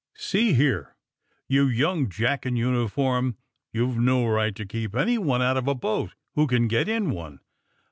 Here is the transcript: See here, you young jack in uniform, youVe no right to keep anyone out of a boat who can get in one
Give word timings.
See 0.17 0.53
here, 0.53 0.95
you 1.47 1.67
young 1.67 2.09
jack 2.09 2.47
in 2.47 2.55
uniform, 2.55 3.37
youVe 3.71 3.99
no 3.99 4.25
right 4.25 4.55
to 4.55 4.65
keep 4.65 4.95
anyone 4.95 5.43
out 5.43 5.57
of 5.57 5.67
a 5.67 5.75
boat 5.75 6.15
who 6.33 6.47
can 6.47 6.67
get 6.67 6.89
in 6.89 7.11
one 7.11 7.39